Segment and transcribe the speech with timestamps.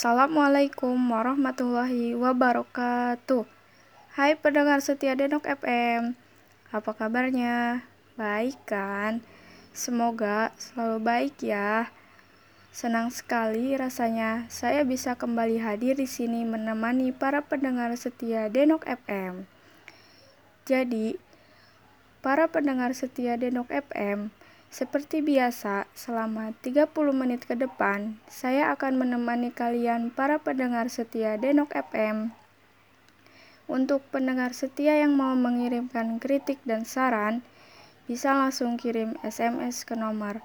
[0.00, 3.44] Assalamualaikum warahmatullahi wabarakatuh.
[4.16, 6.16] Hai pendengar setia Denok FM.
[6.72, 7.84] Apa kabarnya?
[8.16, 9.20] Baik kan?
[9.76, 11.92] Semoga selalu baik ya.
[12.72, 19.44] Senang sekali rasanya saya bisa kembali hadir di sini menemani para pendengar setia Denok FM.
[20.64, 21.20] Jadi,
[22.24, 24.32] para pendengar setia Denok FM,
[24.70, 31.74] seperti biasa, selama 30 menit ke depan, saya akan menemani kalian para pendengar setia Denok
[31.74, 32.30] FM.
[33.66, 37.42] Untuk pendengar setia yang mau mengirimkan kritik dan saran,
[38.06, 40.38] bisa langsung kirim SMS ke nomor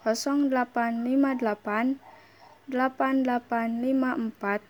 [0.00, 2.00] 0858
[2.72, 4.64] 8854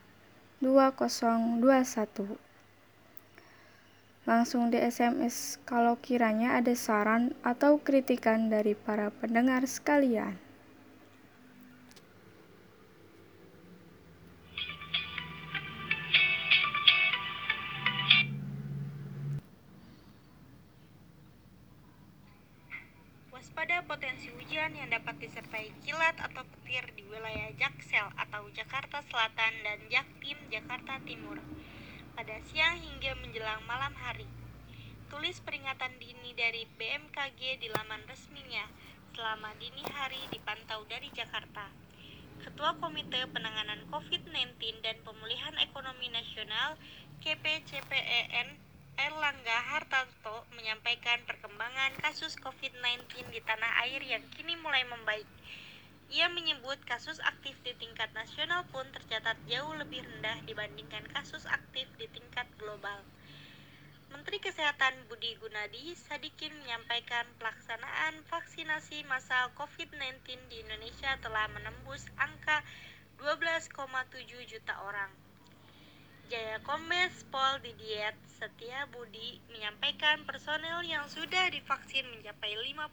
[0.59, 2.48] 2021
[4.29, 10.37] langsung di SMS kalau kiranya ada saran atau kritikan dari para pendengar sekalian.
[23.33, 29.53] Waspada potensi hujan yang dapat disertai kilat atau petir di wilayah Jaksel atau Jakarta Selatan
[29.65, 31.41] dan Jaktim Jakarta Timur
[32.19, 34.27] pada siang hingga menjelang malam hari.
[35.07, 38.67] Tulis peringatan dini dari BMKG di laman resminya
[39.15, 41.71] selama dini hari dipantau dari Jakarta.
[42.43, 44.51] Ketua Komite Penanganan COVID-19
[44.83, 46.75] dan Pemulihan Ekonomi Nasional
[47.23, 48.51] KPCPEN
[48.99, 55.31] Erlangga Hartarto menyampaikan perkembangan kasus COVID-19 di tanah air yang kini mulai membaik.
[56.09, 61.85] Ia menyebut kasus aktif di tingkat nasional pun tercatat jauh lebih rendah dibandingkan kasus aktif
[62.01, 63.05] di tingkat global.
[64.09, 72.65] Menteri Kesehatan Budi Gunadi Sadikin menyampaikan pelaksanaan vaksinasi massal COVID-19 di Indonesia telah menembus angka
[73.21, 73.69] 12,7
[74.49, 75.28] juta orang.
[76.29, 82.85] Jaya Kombes Pol Didiet Setia Budi menyampaikan personel yang sudah divaksin mencapai 50%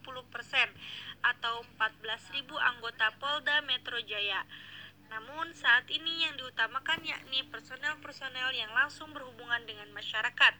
[1.19, 4.39] atau 14.000 anggota Polda Metro Jaya.
[5.11, 10.55] Namun saat ini yang diutamakan yakni personel-personel yang langsung berhubungan dengan masyarakat.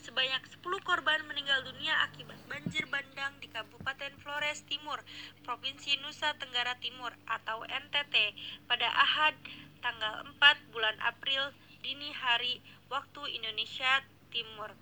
[0.00, 5.04] Sebanyak 10 korban meninggal dunia akibat banjir bandang di Kabupaten Flores Timur,
[5.44, 8.32] Provinsi Nusa Tenggara Timur atau NTT
[8.64, 9.36] pada Ahad
[9.80, 14.02] tanggal 4 bulan April dini hari waktu Indonesia
[14.34, 14.74] Timur.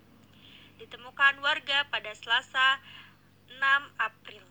[0.80, 2.80] Ditemukan warga pada Selasa
[3.48, 3.60] 6
[4.00, 4.44] April.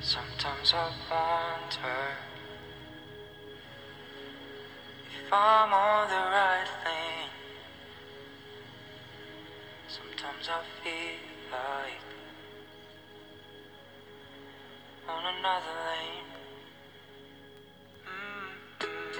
[0.00, 1.98] Sometimes I wonder
[5.10, 7.28] if I'm on the right thing.
[9.88, 11.18] Sometimes I feel
[11.50, 12.00] like
[15.08, 16.30] on another lane.
[18.06, 19.18] Mm-hmm.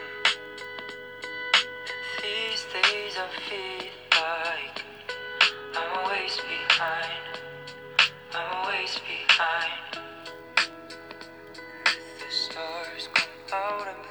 [2.23, 4.85] These days I feel like
[5.77, 7.25] I'm always behind.
[8.33, 9.78] I'm always behind.
[13.53, 14.08] Out and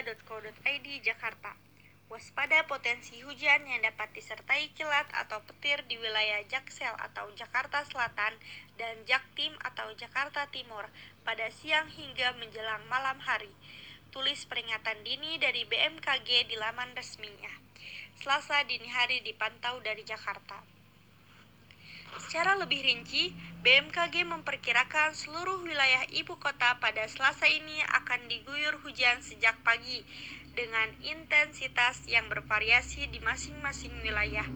[0.00, 1.52] republika.co.id Jakarta.
[2.10, 8.34] Waspada potensi hujan yang dapat disertai kilat atau petir di wilayah Jaksel atau Jakarta Selatan
[8.74, 10.90] dan Jaktim atau Jakarta Timur
[11.22, 13.52] pada siang hingga menjelang malam hari.
[14.10, 17.52] Tulis peringatan dini dari BMKG di laman resminya.
[18.18, 20.58] Selasa dini hari dipantau dari Jakarta.
[22.18, 29.20] Secara lebih rinci, BMKG memperkirakan seluruh wilayah ibu kota pada Selasa ini akan diguyur hujan
[29.20, 30.00] sejak pagi
[30.56, 34.48] dengan intensitas yang bervariasi di masing-masing wilayah.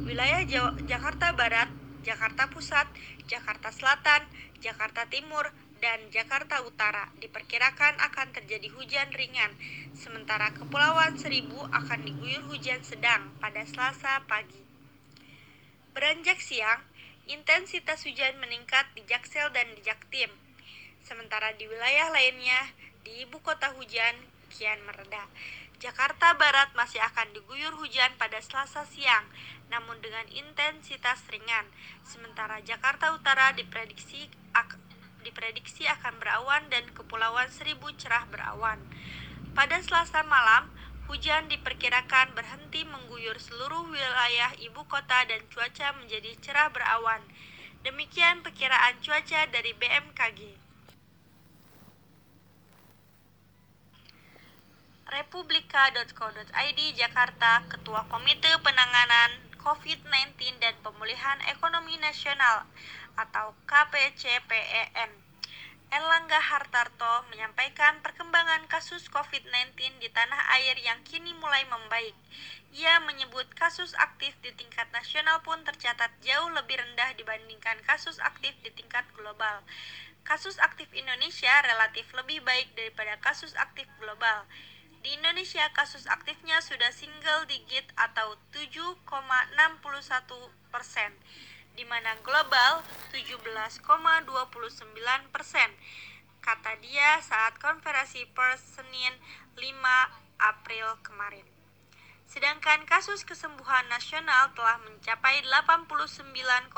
[0.00, 1.68] Wilayah Jawa, Jakarta Barat,
[2.00, 2.88] Jakarta Pusat,
[3.28, 4.24] Jakarta Selatan,
[4.64, 5.52] Jakarta Timur,
[5.84, 9.52] dan Jakarta Utara diperkirakan akan terjadi hujan ringan,
[9.92, 14.64] sementara Kepulauan Seribu akan diguyur hujan sedang pada Selasa pagi.
[15.92, 16.87] Beranjak siang,
[17.28, 20.32] intensitas hujan meningkat di Jaksel dan di Jaktim.
[21.04, 22.72] Sementara di wilayah lainnya,
[23.04, 24.16] di ibu kota hujan
[24.48, 25.28] kian mereda.
[25.78, 29.22] Jakarta Barat masih akan diguyur hujan pada Selasa siang,
[29.70, 31.70] namun dengan intensitas ringan.
[32.02, 34.26] Sementara Jakarta Utara diprediksi
[35.22, 38.80] diprediksi akan berawan dan Kepulauan Seribu cerah berawan.
[39.54, 40.66] Pada Selasa malam,
[41.08, 47.24] Hujan diperkirakan berhenti mengguyur seluruh wilayah ibu kota dan cuaca menjadi cerah berawan.
[47.80, 50.40] Demikian perkiraan cuaca dari BMKG.
[55.08, 62.68] Republika.co.id Jakarta, Ketua Komite Penanganan COVID-19 dan Pemulihan Ekonomi Nasional
[63.16, 65.27] atau KPCPEN
[65.88, 72.12] Erlangga Hartarto menyampaikan perkembangan kasus COVID-19 di tanah air yang kini mulai membaik.
[72.76, 78.52] Ia menyebut kasus aktif di tingkat nasional pun tercatat jauh lebih rendah dibandingkan kasus aktif
[78.60, 79.64] di tingkat global.
[80.28, 84.44] Kasus aktif Indonesia relatif lebih baik daripada kasus aktif global.
[85.00, 89.08] Di Indonesia, kasus aktifnya sudah single digit atau 7,61
[90.68, 91.16] persen
[91.78, 92.82] di mana global
[93.14, 93.86] 17,29
[95.30, 95.70] persen,
[96.42, 99.14] kata dia saat konferensi pers Senin
[99.54, 99.62] 5
[100.42, 101.46] April kemarin.
[102.26, 106.74] Sedangkan kasus kesembuhan nasional telah mencapai 89,68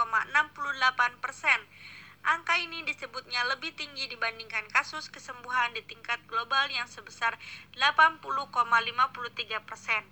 [1.24, 1.60] persen.
[2.20, 7.40] Angka ini disebutnya lebih tinggi dibandingkan kasus kesembuhan di tingkat global yang sebesar
[7.72, 8.20] 80,53
[9.64, 10.04] persen.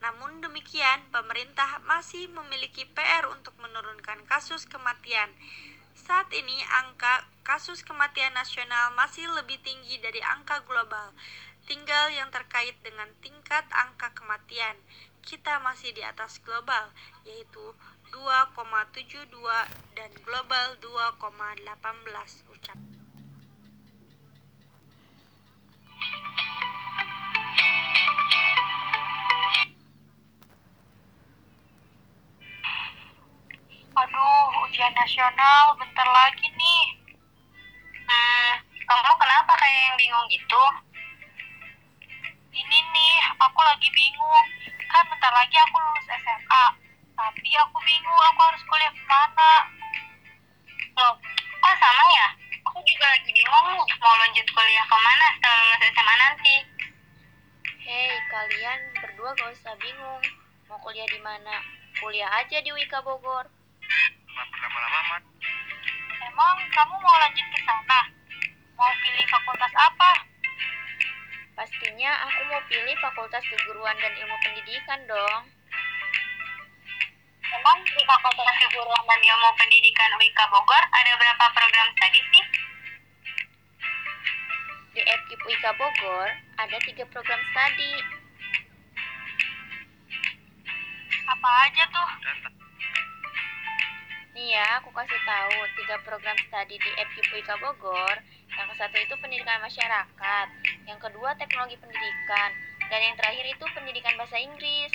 [0.00, 5.32] Namun demikian, pemerintah masih memiliki PR untuk menurunkan kasus kematian.
[5.96, 11.16] Saat ini angka kasus kematian nasional masih lebih tinggi dari angka global.
[11.66, 14.76] Tinggal yang terkait dengan tingkat angka kematian.
[15.26, 16.94] Kita masih di atas global,
[17.26, 17.74] yaitu
[18.14, 19.26] 2,72
[19.98, 22.95] dan global 2,18 ucap.
[33.96, 36.84] Aduh, ujian nasional bentar lagi nih.
[38.04, 38.52] Hmm,
[38.84, 40.64] kamu kenapa kayak yang bingung gitu?
[42.52, 44.46] Ini nih, aku lagi bingung.
[44.92, 46.64] Kan bentar lagi aku lulus SMA.
[47.16, 49.52] Tapi aku bingung aku harus kuliah ke mana.
[51.00, 51.16] Loh,
[51.56, 52.28] kok sama ya?
[52.68, 56.56] Aku juga lagi bingung mau lanjut kuliah ke mana setelah lulus SMA nanti.
[57.80, 60.24] Hei, kalian berdua gak usah bingung.
[60.68, 61.64] Mau kuliah di mana?
[61.96, 63.55] Kuliah aja di Wika Bogor.
[66.26, 68.00] Emang kamu mau lanjut ke sana?
[68.76, 70.10] Mau pilih fakultas apa?
[71.56, 75.42] Pastinya aku mau pilih Fakultas Keguruan dan Ilmu Pendidikan dong.
[77.48, 82.44] Emang di Fakultas Keguruan dan Ilmu Pendidikan UIK Bogor ada berapa program studi sih?
[84.92, 86.28] Di FKIP Wika Bogor
[86.60, 87.92] ada tiga program studi.
[91.24, 92.10] Apa aja tuh?
[94.76, 98.12] Aku kasih tahu tiga program studi di FKIP Wika Bogor.
[98.52, 100.46] Yang satu itu pendidikan masyarakat,
[100.84, 102.52] yang kedua teknologi pendidikan,
[102.92, 104.92] dan yang terakhir itu pendidikan bahasa Inggris.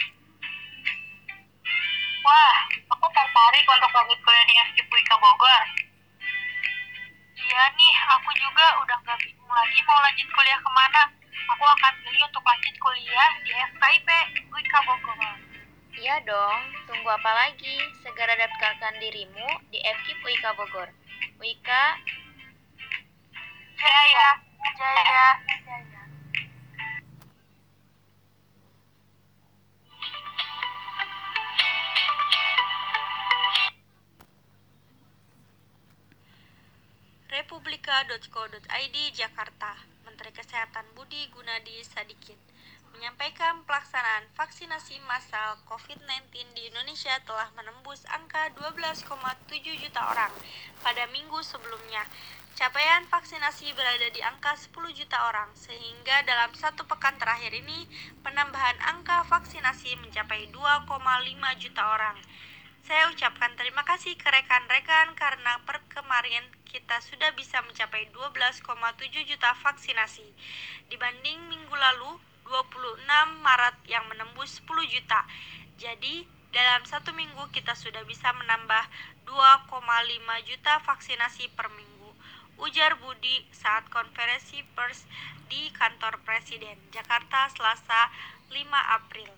[2.21, 2.57] Wah,
[2.93, 5.63] aku tertarik untuk lanjut kuliah di FKIP UIK Bogor.
[7.41, 11.03] Iya nih, aku juga udah gak bingung lagi mau lanjut kuliah ke mana.
[11.57, 14.09] Aku akan pilih untuk lanjut kuliah di FKIP
[14.45, 15.50] UIK Bogor.
[16.01, 17.77] Iya dong, tunggu apa lagi?
[18.01, 20.89] Segera daftarkan dirimu di FKIP Wika Bogor.
[21.37, 21.83] Wika,
[23.77, 24.29] Jaya,
[24.81, 25.25] Jaya,
[25.61, 26.01] Jaya.
[37.29, 42.50] Republika.co.id Jakarta, Menteri Kesehatan Budi Gunadi Sadikin
[42.93, 49.07] menyampaikan pelaksanaan vaksinasi massal COVID-19 di Indonesia telah menembus angka 12,7
[49.79, 50.31] juta orang
[50.83, 52.03] pada minggu sebelumnya.
[52.51, 57.87] Capaian vaksinasi berada di angka 10 juta orang, sehingga dalam satu pekan terakhir ini
[58.21, 60.91] penambahan angka vaksinasi mencapai 2,5
[61.57, 62.19] juta orang.
[62.81, 68.63] Saya ucapkan terima kasih ke rekan-rekan karena per kemarin kita sudah bisa mencapai 12,7
[69.23, 70.27] juta vaksinasi.
[70.91, 72.19] Dibanding minggu lalu,
[72.51, 73.07] 26
[73.39, 75.23] Maret yang menembus 10 juta.
[75.79, 78.83] Jadi, dalam satu minggu kita sudah bisa menambah
[79.23, 79.71] 2,5
[80.43, 82.11] juta vaksinasi per minggu.
[82.59, 85.07] Ujar Budi saat konferensi pers
[85.47, 88.11] di kantor Presiden Jakarta Selasa
[88.51, 88.59] 5
[88.99, 89.31] April.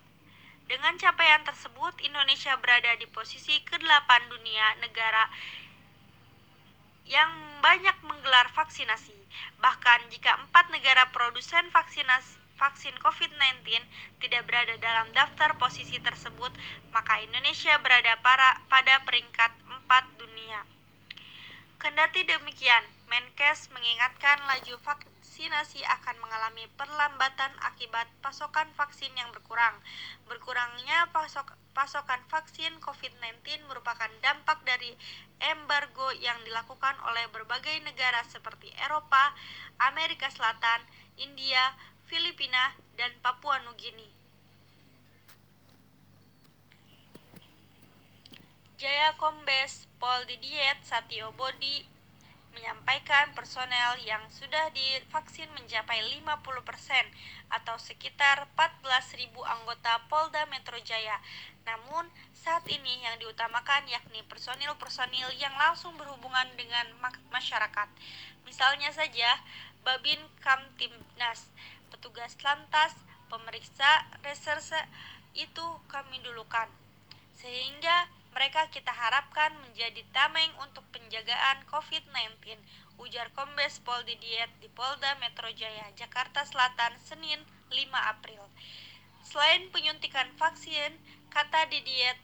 [0.66, 5.30] Dengan capaian tersebut, Indonesia berada di posisi ke-8 dunia negara
[7.06, 7.30] yang
[7.62, 9.14] banyak menggelar vaksinasi.
[9.62, 13.66] Bahkan jika empat negara produsen vaksinasi vaksin COVID-19
[14.22, 16.50] tidak berada dalam daftar posisi tersebut,
[16.94, 19.50] maka Indonesia berada para, pada peringkat
[19.88, 20.62] 4 dunia.
[21.84, 29.76] Kendati demikian, Menkes mengingatkan laju vaksinasi akan mengalami perlambatan akibat pasokan vaksin yang berkurang.
[30.24, 34.96] Berkurangnya pasok, pasokan vaksin COVID-19 merupakan dampak dari
[35.44, 39.36] embargo yang dilakukan oleh berbagai negara seperti Eropa,
[39.84, 40.80] Amerika Selatan,
[41.20, 41.76] India,
[42.14, 44.06] Filipina, dan Papua Nugini.
[48.78, 51.82] Jaya Kombes Pol Didiet Satio Bodi
[52.54, 56.30] menyampaikan personel yang sudah divaksin mencapai 50%
[57.50, 61.18] atau sekitar 14.000 anggota Polda Metro Jaya.
[61.66, 66.86] Namun, saat ini yang diutamakan yakni personil-personil yang langsung berhubungan dengan
[67.34, 67.90] masyarakat.
[68.46, 69.34] Misalnya saja,
[69.84, 71.44] Babin Kamtibnas,
[71.94, 72.90] petugas lantas,
[73.30, 74.82] pemeriksa reserse
[75.38, 76.66] itu kami dulukan.
[77.38, 82.58] Sehingga mereka kita harapkan menjadi tameng untuk penjagaan COVID-19,
[82.98, 87.38] ujar Kombes Pol Didiet di Polda Metro Jaya, Jakarta Selatan, Senin
[87.70, 87.78] 5
[88.10, 88.42] April.
[89.22, 90.98] Selain penyuntikan vaksin,
[91.30, 92.18] kata Didiet,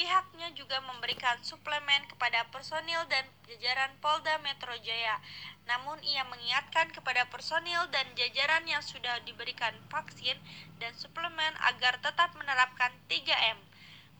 [0.00, 5.20] pihaknya juga memberikan suplemen kepada personil dan jajaran Polda Metro Jaya.
[5.68, 10.40] Namun ia mengingatkan kepada personil dan jajaran yang sudah diberikan vaksin
[10.80, 13.60] dan suplemen agar tetap menerapkan 3M,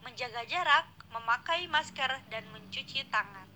[0.04, 0.84] menjaga jarak,
[1.16, 3.48] memakai masker, dan mencuci tangan.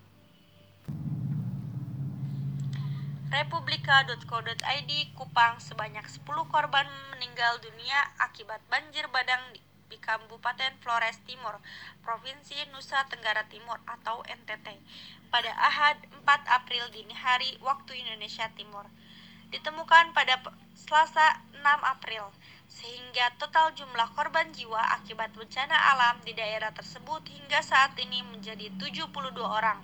[3.29, 9.61] Republika.co.id Kupang sebanyak 10 korban meninggal dunia akibat banjir badang di,
[9.95, 11.55] di Kabupaten Flores Timur,
[12.03, 14.75] Provinsi Nusa Tenggara Timur atau NTT
[15.31, 18.91] pada Ahad 4 April dini hari waktu Indonesia Timur.
[19.55, 20.43] Ditemukan pada
[20.75, 21.63] Selasa 6
[21.95, 22.27] April
[22.67, 28.75] sehingga total jumlah korban jiwa akibat bencana alam di daerah tersebut hingga saat ini menjadi
[28.83, 29.15] 72
[29.47, 29.79] orang.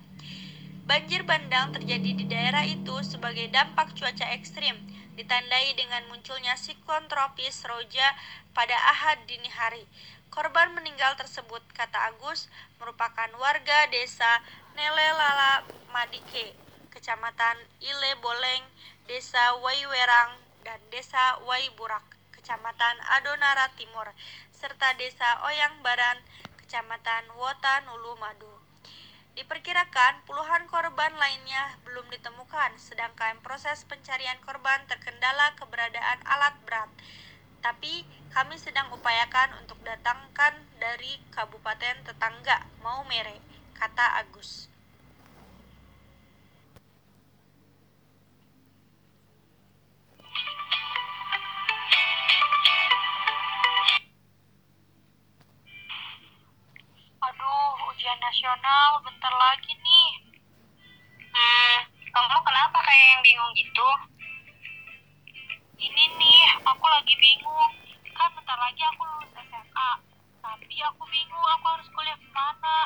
[0.90, 4.74] Banjir bandang terjadi di daerah itu sebagai dampak cuaca ekstrim,
[5.18, 8.14] ditandai dengan munculnya siklon tropis Roja
[8.54, 9.86] pada Ahad dini hari.
[10.30, 12.46] Korban meninggal tersebut, kata Agus,
[12.78, 14.38] merupakan warga desa
[14.78, 16.54] Nelelala Madike,
[16.94, 18.62] Kecamatan Ile Boleng,
[19.10, 22.06] Desa Waiwerang, dan Desa Waiburak.
[22.30, 24.08] Kecamatan Adonara Timur,
[24.54, 26.18] serta Desa Oyang Baran,
[26.62, 28.69] Kecamatan Wota Nulu Madu.
[29.34, 36.90] Diperkirakan puluhan korban lainnya belum ditemukan, sedangkan proses pencarian korban terkendala keberadaan alat berat.
[37.60, 43.36] Tapi kami sedang upayakan untuk datangkan dari kabupaten tetangga Maumere,
[43.76, 44.69] kata Agus.
[58.20, 60.10] Nasional bentar lagi nih.
[61.32, 61.76] Hmm,
[62.12, 63.90] kamu kenapa kayak yang bingung gitu?
[65.80, 67.72] Ini nih, aku lagi bingung.
[68.12, 69.90] Kan bentar lagi aku lulus SMA.
[70.44, 72.78] Tapi aku bingung aku harus kuliah ke mana.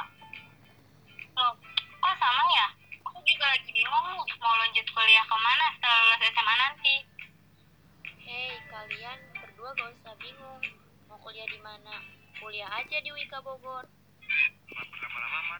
[1.35, 1.53] Loh,
[1.99, 2.69] kok sama ya?
[3.11, 4.07] Aku juga lagi bingung
[4.39, 6.97] mau lanjut kuliah ke mana setelah lulus SMA nanti.
[8.23, 10.63] Hei, kalian berdua gak usah bingung.
[11.11, 11.99] Mau kuliah di mana?
[12.39, 14.04] Kuliah aja di Wika Bogor
[15.15, 15.57] lama-lama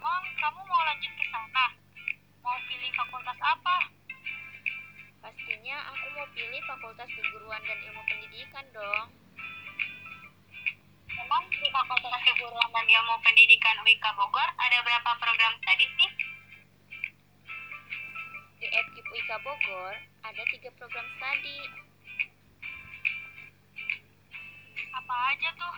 [0.00, 1.66] emang kamu mau lanjut ke sana?
[2.40, 3.76] Mau pilih fakultas apa?
[5.20, 9.12] Pastinya aku mau pilih fakultas keguruan dan ilmu pendidikan dong.
[11.20, 16.10] Emang di fakultas keguruan dan ilmu pendidikan UIK Bogor ada berapa program tadi sih?
[18.56, 21.60] Di FKIP UIK Bogor ada tiga program studi
[24.90, 25.74] apa aja tuh?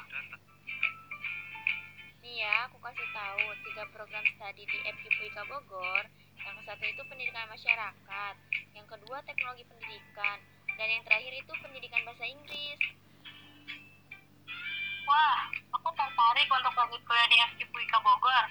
[2.92, 6.05] kasih tahu tiga program studi di FIPK Bogor.
[6.44, 8.35] Yang satu itu pendidikan masyarakat,
[8.76, 10.37] yang kedua teknologi pendidikan,
[10.76, 12.81] dan yang terakhir itu pendidikan bahasa Inggris.
[15.09, 15.40] Wah,
[15.72, 18.44] aku tertarik untuk lanjut kuliah di FIPK Bogor.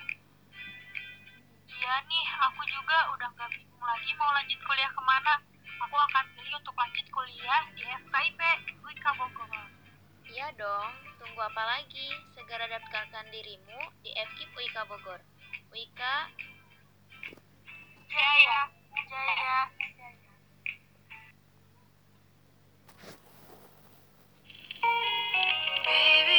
[1.69, 5.38] Iya nih, aku juga udah gak bingung lagi mau lanjut kuliah ke mana.
[5.86, 8.41] Aku akan pilih untuk lanjut kuliah di FKIP,
[8.73, 9.70] FIPK Bogor.
[10.32, 12.08] Iya dong, tunggu apa lagi?
[12.32, 15.20] Segera daftarkan dirimu di FKIP Uika Bogor.
[15.76, 16.32] Uika
[18.08, 18.72] Jaya,
[19.12, 20.32] Jaya, Jaya.
[25.84, 26.31] Baby.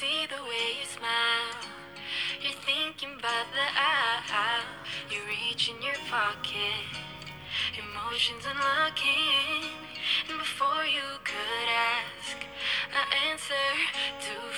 [0.00, 1.56] see the way you smile.
[2.42, 3.64] You're thinking about the
[4.28, 4.60] how
[5.10, 6.84] you reach in your pocket.
[7.72, 9.72] Emotions unlocking,
[10.28, 12.36] and before you could ask,
[12.92, 13.68] I answer
[14.20, 14.55] to.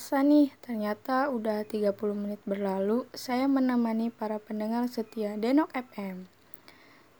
[0.00, 6.24] terasa nih, ternyata udah 30 menit berlalu, saya menemani para pendengar setia Denok FM.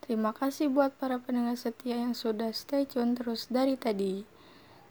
[0.00, 4.24] Terima kasih buat para pendengar setia yang sudah stay tune terus dari tadi.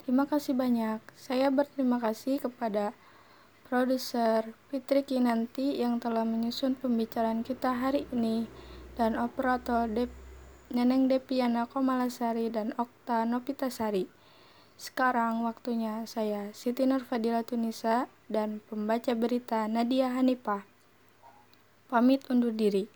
[0.06, 1.02] Terima kasih banyak.
[1.18, 2.94] Saya berterima kasih kepada
[3.66, 8.46] produser Fitri Kinanti yang telah menyusun pembicaraan kita hari ini
[9.02, 10.14] dan operator Dep
[10.70, 14.19] Neneng Depiana Komalasari dan Okta Nopitasari.
[14.80, 20.64] Sekarang waktunya saya Siti Nurfadila Tunisa dan pembaca berita Nadia Hanifah.
[21.92, 22.88] Pamit undur diri.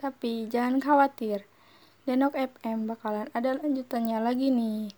[0.00, 1.44] Tapi jangan khawatir,
[2.08, 4.88] Denok FM bakalan ada lanjutannya lagi nih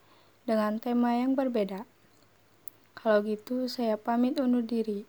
[0.46, 1.82] dengan tema yang berbeda.
[2.94, 5.02] Kalau gitu saya pamit undur diri.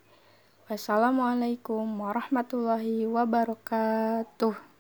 [0.66, 4.71] Wassalamualaikum warahmatullahi wabarakatuh.